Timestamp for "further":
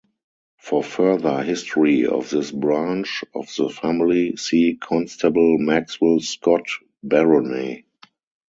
0.81-1.43